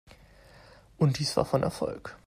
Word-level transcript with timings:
Und 0.97 1.19
dies 1.19 1.37
war 1.37 1.45
von 1.45 1.61
Erfolg. 1.61 2.17